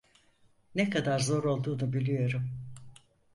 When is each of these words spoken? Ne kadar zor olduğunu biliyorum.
Ne 0.75 0.89
kadar 0.89 1.19
zor 1.19 1.43
olduğunu 1.43 1.93
biliyorum. 1.93 2.49